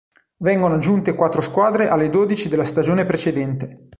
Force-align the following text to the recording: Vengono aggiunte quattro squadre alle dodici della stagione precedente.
Vengono 0.39 0.73
aggiunte 0.73 1.13
quattro 1.13 1.41
squadre 1.41 1.87
alle 1.87 2.09
dodici 2.09 2.49
della 2.49 2.63
stagione 2.63 3.05
precedente. 3.05 3.89